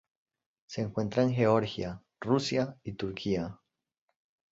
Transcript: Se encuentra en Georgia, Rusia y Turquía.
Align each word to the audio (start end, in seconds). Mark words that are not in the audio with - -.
Se 0.65 0.81
encuentra 0.81 1.21
en 1.21 1.31
Georgia, 1.31 2.01
Rusia 2.19 2.75
y 2.81 2.93
Turquía. 2.93 3.59